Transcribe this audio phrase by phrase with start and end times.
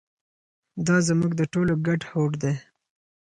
[0.85, 2.53] دا زموږ د ټولو ګډ هوډ دی.